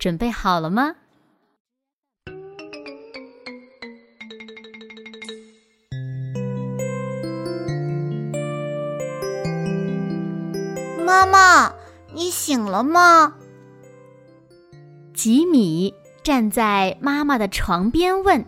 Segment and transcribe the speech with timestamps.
[0.00, 0.94] 准备好了吗？
[11.04, 11.74] 妈妈，
[12.14, 13.34] 你醒了吗？
[15.12, 15.92] 吉米
[16.24, 18.42] 站在妈妈的床边问。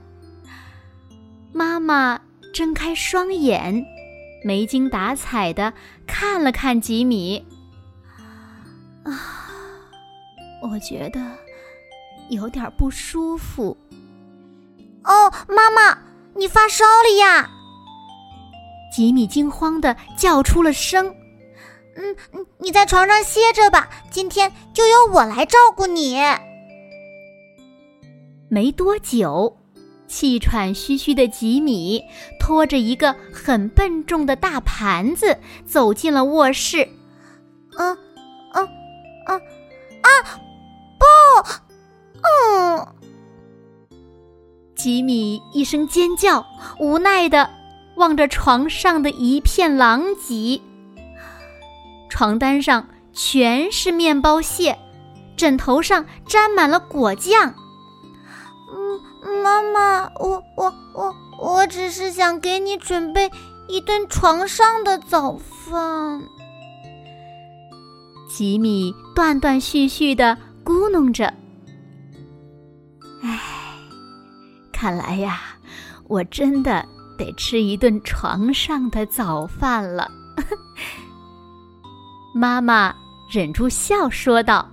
[1.52, 2.18] 妈妈
[2.54, 3.84] 睁开双眼，
[4.42, 5.74] 没精打采的
[6.06, 7.46] 看了看吉米。
[9.04, 9.41] 啊。
[10.72, 11.20] 我觉得
[12.30, 13.76] 有点不舒服。
[15.04, 15.98] 哦，妈妈，
[16.34, 17.50] 你发烧了呀！
[18.90, 21.14] 吉米惊慌的叫出了声。
[21.94, 22.16] 嗯，
[22.56, 26.18] 你在床上歇着吧，今天就由我来照顾你。
[28.48, 29.58] 没多久，
[30.06, 32.02] 气喘吁吁的吉米
[32.40, 35.36] 拖着一个很笨重的大盘子
[35.66, 36.88] 走进了卧室。
[37.78, 37.98] 嗯，
[44.82, 46.44] 吉米一声尖叫，
[46.80, 47.48] 无奈的
[47.94, 50.60] 望着床上的一片狼藉。
[52.10, 54.76] 床单上全是面包屑，
[55.36, 57.54] 枕头上沾满了果酱。
[58.72, 63.30] 嗯，妈妈，我我我我只是想给你准备
[63.68, 66.20] 一顿床上的早饭。
[68.28, 70.36] 吉米断断续续的。
[70.64, 71.34] 咕哝着，
[74.82, 75.40] 看来呀，
[76.08, 76.84] 我真的
[77.16, 80.10] 得吃一顿床上的早饭了。
[82.34, 82.92] 妈妈
[83.30, 84.68] 忍住笑说道。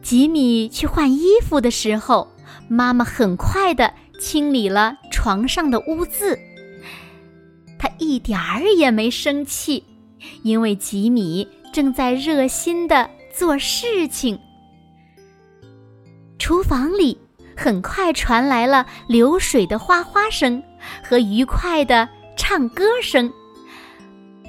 [0.00, 2.28] 吉米去换衣服的时候，
[2.68, 6.38] 妈妈很快的清理了床上的污渍。
[7.80, 9.82] 她一点儿也没生气，
[10.44, 13.10] 因为吉米正在热心的。
[13.32, 14.38] 做事情。
[16.38, 17.18] 厨房里
[17.62, 20.62] 很快传来了流水的哗哗声
[21.06, 23.30] 和愉快的唱歌声。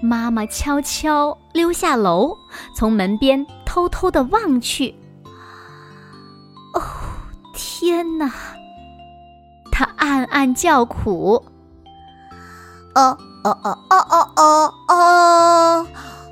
[0.01, 2.37] 妈妈悄悄溜下楼，
[2.73, 4.95] 从门边偷偷的望去。
[6.73, 6.81] 哦，
[7.53, 8.31] 天哪！
[9.73, 11.43] 她暗暗叫苦。
[12.95, 15.87] 哦哦哦哦哦哦哦！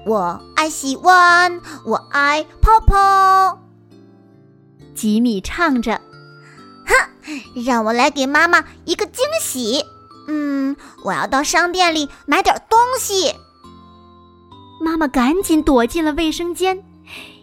[0.06, 3.59] 我爱洗碗，我爱泡泡。
[4.96, 6.00] 吉米唱着
[6.90, 9.82] ：“哼，让我来给妈妈一个惊喜。
[10.28, 13.34] 嗯，我要到商店里买点东西。”
[14.82, 16.84] 妈妈赶紧躲进了卫生间，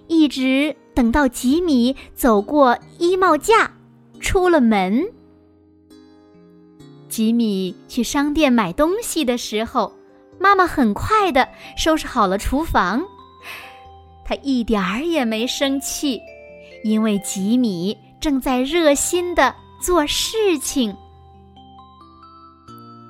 [0.08, 3.70] 一直等到吉米走过衣帽架，
[4.20, 5.06] 出了门。
[7.08, 9.92] 吉米去商店买东西的时候。
[10.38, 13.02] 妈妈很快的收拾好了厨房，
[14.22, 16.20] 她一点儿也没生气，
[16.84, 20.96] 因为吉米正在热心的做事情。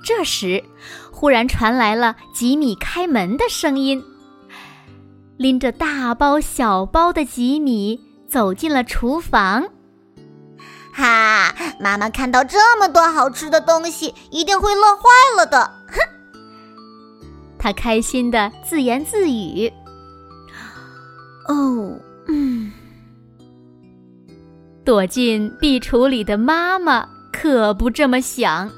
[0.05, 0.63] 这时，
[1.11, 4.05] 忽然传来了吉米开门的声音。
[5.39, 9.67] 拎着大包小包的吉米走进了厨房。
[10.93, 15.03] 哈，妈妈看到这么多好吃的东西，一定会乐坏
[15.35, 15.65] 了的。
[15.89, 15.99] 哼。
[17.59, 19.73] 他开心的自言自语
[21.49, 22.66] ：“哦，嗯。”
[24.87, 28.71] 躲进壁橱里的妈妈可不这么想。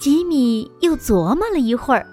[0.00, 2.04] 吉米又琢磨了一会儿：“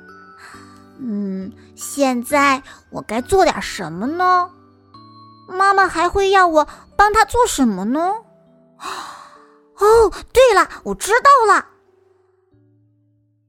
[1.02, 4.48] 嗯，现在我该做点什么呢？
[5.48, 8.14] 妈妈还会要我帮她做什么呢？”
[9.80, 11.66] 哦，对了，我知道了。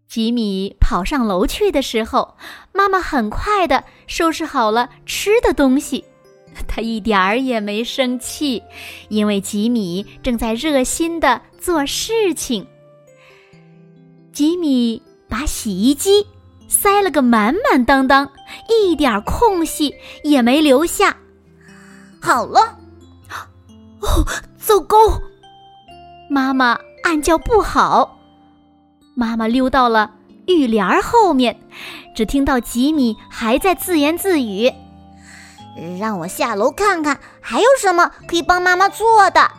[0.08, 2.34] 吉米跑上楼去的时候，
[2.72, 6.06] 妈妈很快的收拾好了吃的东西。
[6.68, 8.62] 他一点儿也没生气，
[9.08, 12.66] 因为吉米正在热心的做事情。
[14.32, 16.26] 吉米把洗衣机
[16.68, 18.30] 塞了个满满当当，
[18.68, 21.16] 一点空隙也没留下。
[22.20, 22.78] 好了，
[24.00, 24.24] 哦，
[24.56, 24.96] 糟糕！
[26.28, 28.18] 妈妈暗叫不好。
[29.16, 30.14] 妈妈溜到了
[30.46, 31.58] 浴帘后面，
[32.14, 34.72] 只听到吉米还在自言自语
[35.98, 39.50] ：“让我下楼看看还有什么可以帮妈妈做的。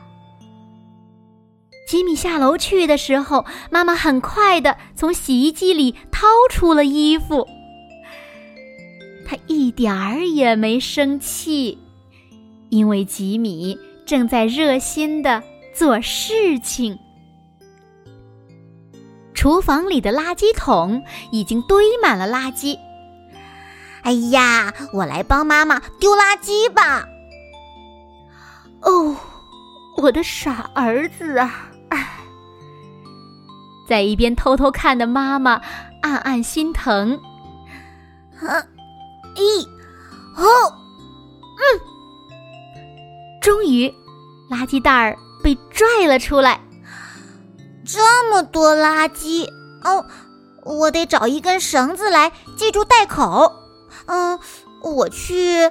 [1.87, 7.47] 吉米下楼去的时候，妈妈很快的从洗衣机里掏出了衣服。
[9.25, 11.77] 他一点儿也没生气，
[12.69, 15.43] 因为吉米正在热心的
[15.73, 16.97] 做事情。
[19.33, 22.77] 厨房里的垃圾桶已经堆满了垃圾。
[24.03, 27.05] 哎呀，我来帮妈妈丢垃圾吧。
[28.81, 29.15] 哦，
[29.97, 31.69] 我的傻儿子啊！
[33.87, 35.61] 在一边偷偷看的妈妈
[36.01, 37.19] 暗暗心疼。
[38.39, 38.63] 啊，
[39.35, 39.63] 一，
[40.35, 40.45] 哦，
[41.59, 41.61] 嗯，
[43.41, 43.93] 终于，
[44.49, 46.59] 垃圾袋儿被拽了出来。
[47.85, 49.47] 这么多垃圾
[49.83, 50.05] 哦，
[50.63, 53.51] 我得找一根绳子来系住袋口。
[54.05, 54.39] 嗯，
[54.83, 55.69] 我去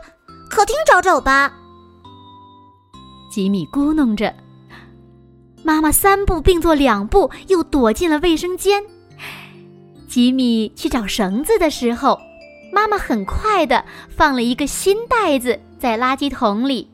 [0.49, 1.53] 客厅找找吧。
[3.31, 4.35] 吉米咕哝着，
[5.63, 8.83] 妈妈三步并作两步，又躲进了卫生间。
[10.09, 12.19] 吉米去找绳子的时候，
[12.73, 16.89] 妈妈很快的放了一个新袋子在垃圾桶里。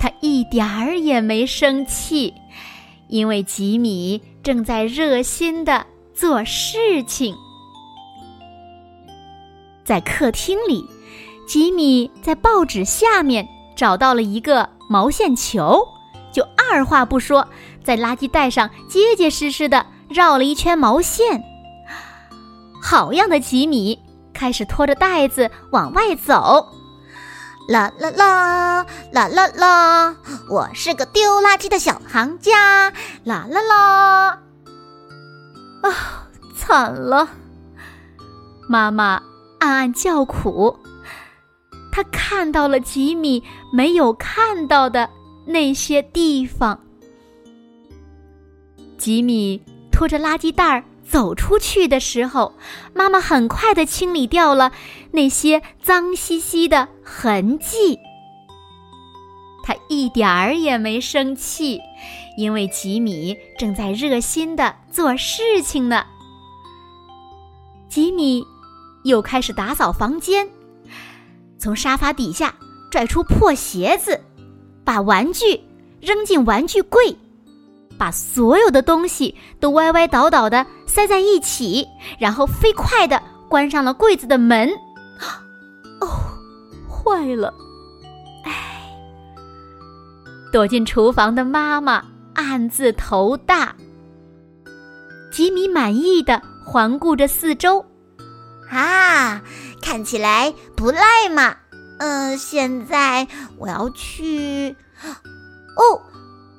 [0.00, 2.32] 他一点儿也没生气。
[3.08, 7.36] 因为吉米正在热心的做事情，
[9.84, 10.88] 在客厅里，
[11.46, 13.46] 吉米在报纸下面
[13.76, 15.86] 找到了一个毛线球，
[16.32, 17.46] 就二话不说，
[17.84, 21.42] 在垃圾袋上结结实实的绕了一圈毛线。
[22.82, 23.98] 好样的，吉米！
[24.32, 26.68] 开始拖着袋子往外走。
[27.68, 30.16] 啦啦啦啦啦啦！
[30.50, 32.92] 我是个丢垃圾的小行家。
[33.22, 34.38] 啦啦啦！
[35.82, 37.28] 啊，惨了！
[38.68, 39.22] 妈妈
[39.64, 40.78] 暗暗叫苦。
[41.90, 45.08] 他看到了吉米没有看到的
[45.46, 46.78] 那些地方。
[48.98, 50.84] 吉米拖着垃圾袋儿。
[51.06, 52.54] 走出去的时候，
[52.94, 54.72] 妈妈很快的清理掉了
[55.12, 57.98] 那些脏兮兮的痕迹。
[59.62, 61.78] 他一点儿也没生气，
[62.38, 66.06] 因为吉米正在热心的做事情呢。
[67.88, 68.42] 吉米
[69.04, 70.48] 又开始打扫房间，
[71.58, 72.54] 从沙发底下
[72.90, 74.20] 拽出破鞋子，
[74.84, 75.60] 把玩具
[76.00, 77.16] 扔进玩具柜。
[77.96, 81.86] 把所有的东西都歪歪倒倒的塞在一起，
[82.18, 84.68] 然后飞快的关上了柜子的门。
[86.00, 86.08] 哦，
[86.88, 87.54] 坏了！
[88.42, 88.52] 哎，
[90.50, 92.04] 躲进厨房的妈妈
[92.34, 93.72] 暗自头大。
[95.30, 97.84] 吉米满意的环顾着四周，
[98.76, 99.42] 啊，
[99.80, 101.56] 看起来不赖嘛。
[101.98, 103.28] 嗯，现在
[103.58, 104.76] 我要去。
[105.76, 106.02] 哦。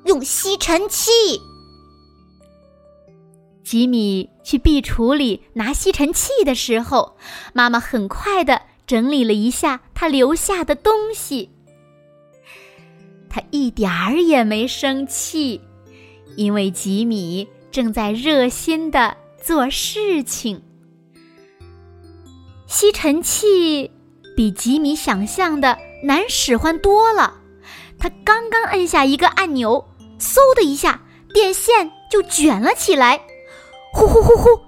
[0.06, 1.10] 用吸尘器。
[3.64, 7.18] 吉米去壁橱里拿吸尘器的时候，
[7.54, 11.50] 妈妈很快的整理了一下他留下的东西。
[13.32, 15.60] 他一点儿也没生气，
[16.36, 20.62] 因为吉米正在热心的做事情。
[22.76, 23.90] 吸尘器
[24.36, 27.36] 比吉米想象的难使唤多了，
[27.98, 29.88] 他刚刚摁下一个按钮。
[30.20, 31.02] 嗖的一下，
[31.34, 33.22] 电线就卷了起来，
[33.94, 34.60] 呼呼呼呼，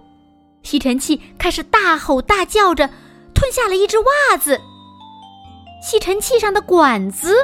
[0.64, 2.90] 吸尘器开始大吼大叫着，
[3.34, 4.62] 吞下了一只袜子。
[5.84, 7.36] 吸尘器上的管子，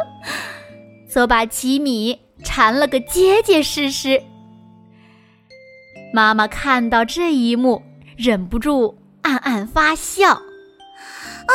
[1.09, 4.23] 则把吉米缠了个结结实实。
[6.13, 7.83] 妈妈看到这一幕，
[8.15, 10.41] 忍不住暗暗发笑。
[11.47, 11.53] 啊，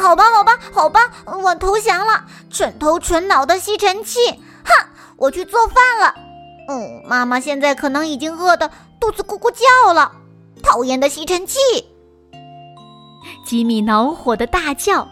[0.00, 1.00] 好吧，好吧，好吧，
[1.42, 4.18] 我投降了，蠢头蠢脑的吸尘器，
[4.64, 4.86] 哼！
[5.16, 6.14] 我去做饭了，
[6.68, 8.70] 嗯，妈妈现在可能已经饿得
[9.00, 10.12] 肚子咕咕叫了。
[10.62, 11.58] 讨厌的吸尘器！
[13.44, 15.08] 吉米恼火的大叫。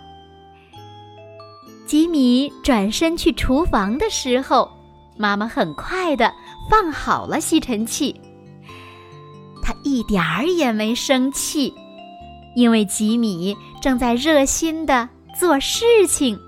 [1.86, 4.70] 吉米转身去厨房的时候，
[5.16, 6.32] 妈妈很快的
[6.68, 8.20] 放好了吸尘器。
[9.62, 11.72] 他一点儿也没生气，
[12.56, 16.40] 因为吉米正在热心的做事情。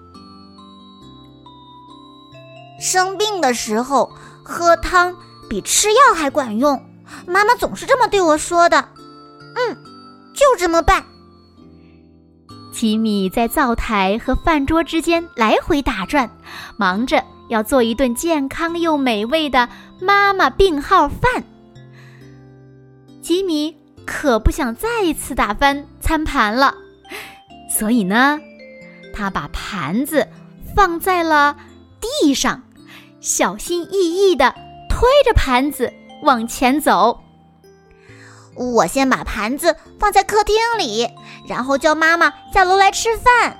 [2.80, 4.10] 生病的时候
[4.42, 5.14] 喝汤
[5.50, 6.82] 比吃药还管用，
[7.26, 8.88] 妈妈总是这么对我说的。
[9.54, 9.76] 嗯，
[10.34, 11.04] 就这么办。
[12.72, 16.30] 吉米在灶台和饭桌之间来回打转，
[16.78, 19.68] 忙着要做一顿健康又美味的
[20.00, 21.44] 妈妈病号饭。
[23.20, 23.76] 吉米
[24.10, 26.74] 可不想再一次打翻餐盘了，
[27.68, 28.40] 所以呢，
[29.14, 30.26] 他把盘子
[30.74, 31.54] 放在了
[32.00, 32.62] 地上，
[33.20, 34.54] 小心翼翼地
[34.88, 37.20] 推着盘子往前走。
[38.56, 41.06] 我先把盘子放在客厅里，
[41.46, 43.58] 然后叫妈妈下楼来吃饭。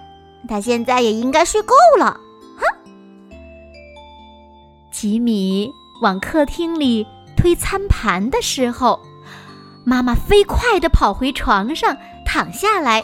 [0.48, 2.18] 她现在也应该睡够了。
[2.56, 2.64] 哼！
[4.90, 8.98] 吉米往客厅里推餐盘的时候，
[9.88, 13.02] 妈妈飞快地跑回床上躺下来。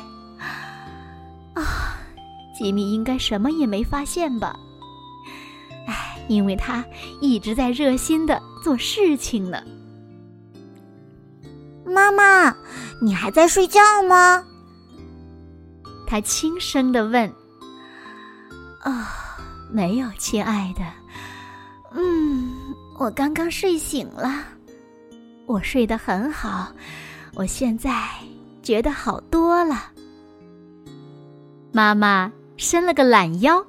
[1.55, 1.97] 啊，
[2.55, 4.55] 吉米应该什么也没发现吧？
[5.87, 6.85] 哎，因为他
[7.23, 9.63] 一直在热心的做事情呢。
[11.87, 12.55] 妈妈，
[13.01, 14.45] 你还在睡觉吗？
[16.07, 17.33] 他轻声的问。
[18.83, 19.39] 啊，
[19.73, 20.83] 没有，亲爱的。
[21.95, 22.53] 嗯，
[22.99, 24.45] 我刚刚睡醒了，
[25.47, 26.73] 我睡得很好，
[27.35, 28.09] 我现在
[28.63, 29.91] 觉得好多了。
[31.73, 33.65] 妈妈伸了个懒腰，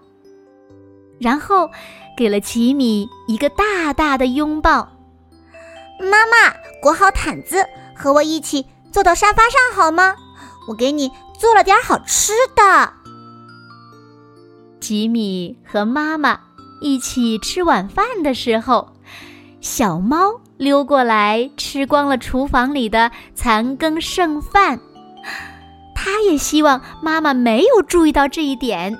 [1.19, 1.69] 然后
[2.17, 4.89] 给了吉米一个大大的拥抱。
[5.99, 7.65] 妈妈，裹好毯子。
[7.97, 10.15] 和我一起坐到沙发上好吗？
[10.67, 12.91] 我给你做了点好吃的。
[14.81, 16.41] 吉米和妈妈
[16.81, 18.94] 一起吃晚饭的时候，
[19.65, 24.79] 小猫溜过来吃光了厨房里的残羹剩饭。
[25.95, 28.95] 它也希望妈妈没有注意到这一点，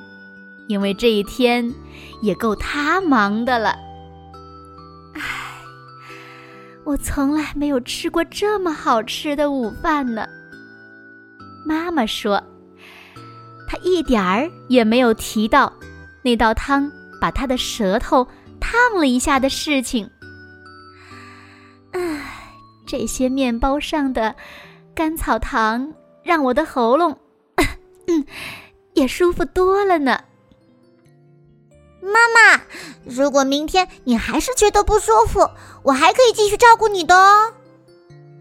[0.67, 1.71] 因为这一天
[2.19, 3.75] 也够它忙的了。
[5.13, 5.21] 唉
[6.83, 10.25] 我从来没有吃过这么好吃的午饭呢。
[11.63, 12.41] 妈妈说，
[13.67, 15.71] 她一点儿也没有提到
[16.23, 16.91] 那道汤
[17.21, 18.27] 把她的舌头
[18.59, 20.09] 烫了一下的事情。
[21.95, 22.21] 唉，
[22.85, 24.35] 这些面包上的
[24.93, 27.17] 甘草糖让我的喉咙
[28.93, 30.19] 也舒服多了呢。
[32.01, 32.61] 妈妈，
[33.05, 35.49] 如果明天你还是觉得不舒服，
[35.83, 37.53] 我还可以继续照顾你的哦。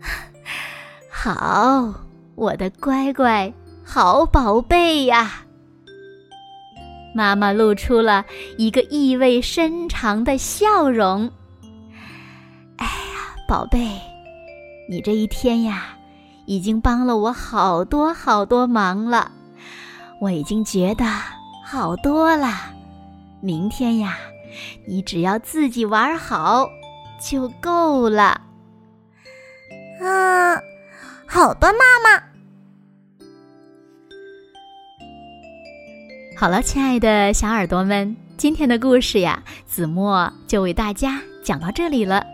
[1.08, 1.94] 好，
[2.34, 5.44] 我的乖乖，好宝贝呀！
[7.14, 8.24] 妈妈露出了
[8.58, 11.30] 一个意味深长的笑容。
[13.46, 14.00] 宝贝，
[14.88, 15.96] 你这一天呀，
[16.46, 19.30] 已经帮了我好多好多忙了，
[20.18, 21.04] 我已经觉得
[21.62, 22.48] 好多了。
[23.42, 24.16] 明天呀，
[24.86, 26.70] 你只要自己玩好
[27.20, 28.40] 就够了。
[30.00, 30.56] 啊，
[31.26, 32.22] 好的，妈妈。
[36.36, 42.33] 好了，亲爱的小耳朵们，今天的故事呀，子墨就为大家讲到这里了。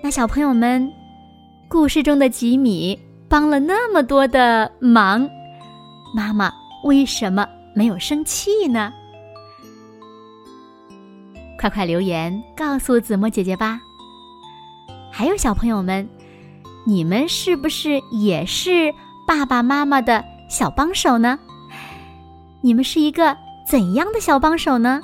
[0.00, 0.92] 那小朋友们，
[1.66, 5.28] 故事中的吉米帮了那么多的忙，
[6.14, 6.52] 妈妈
[6.84, 8.92] 为什么没有生气呢？
[11.58, 13.80] 快快留言告诉子墨姐姐吧！
[15.10, 16.08] 还有小朋友们，
[16.86, 18.94] 你们是不是也是
[19.26, 21.36] 爸爸妈妈的小帮手呢？
[22.60, 23.36] 你们是一个
[23.68, 25.02] 怎样的小帮手呢？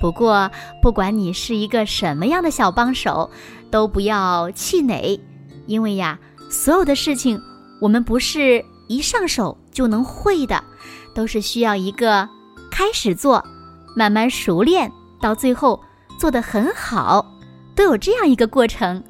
[0.00, 0.50] 不过，
[0.82, 3.30] 不管你是一个什么样的小帮手，
[3.70, 5.20] 都不要气馁，
[5.66, 6.18] 因为呀，
[6.50, 7.40] 所有的事情
[7.80, 10.62] 我们不是一上手就能会的，
[11.14, 12.28] 都是需要一个
[12.70, 13.44] 开始做。
[13.96, 15.82] 慢慢熟练，到最后
[16.18, 17.24] 做得很好，
[17.74, 19.02] 都有这样一个过程。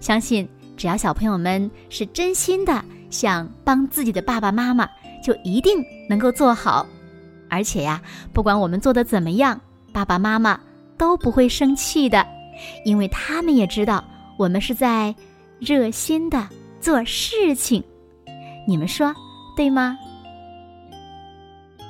[0.00, 0.48] 相信
[0.78, 4.88] 只要小朋友们是真心的想帮自己的爸爸妈妈，
[5.22, 6.86] 就一定能够做好。
[7.50, 8.00] 而且呀，
[8.32, 9.60] 不管我们做的怎么样，
[9.92, 10.58] 爸爸妈妈
[10.96, 12.26] 都不会生气的，
[12.84, 14.04] 因为他们也知道
[14.38, 15.14] 我们是在
[15.58, 16.48] 热心的
[16.80, 17.82] 做事情。
[18.66, 19.14] 你们说
[19.56, 19.96] 对吗？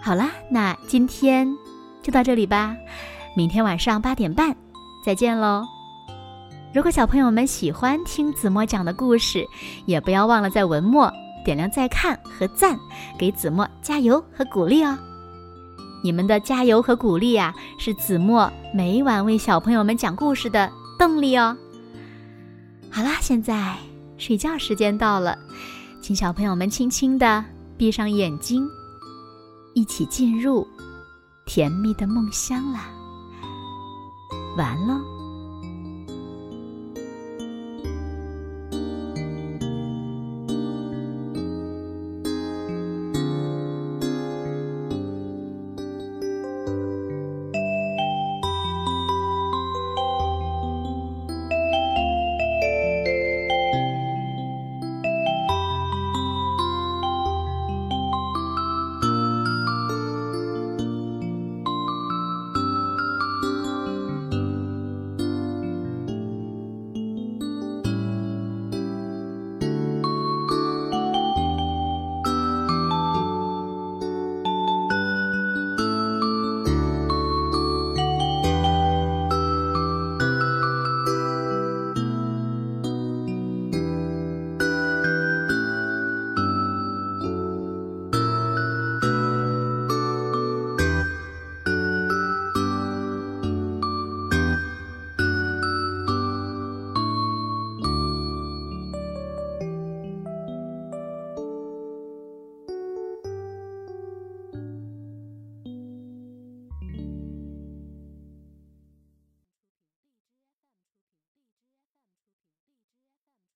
[0.01, 1.49] 好啦，那今天。
[2.01, 2.75] 就到这里吧，
[3.37, 4.57] 明天晚上八点半
[5.05, 5.63] 再见喽！
[6.73, 9.45] 如果小朋友们喜欢听子墨讲的故事，
[9.85, 11.13] 也不要忘了在文末
[11.45, 12.79] 点亮再看和赞，
[13.19, 14.97] 给子墨加油和鼓励哦！
[16.03, 21.57] 你们的加油和鼓励呀，是子墨每晚为小朋友们讲故事的动力哦！
[22.91, 23.77] 好啦，现在
[24.17, 25.39] 睡觉时间到了，
[26.01, 27.45] 请小朋友们轻轻的
[27.77, 28.69] 闭上眼睛，
[29.75, 30.67] 一起进入。
[31.47, 32.91] 甜蜜的梦乡啦，
[34.59, 35.18] 完了。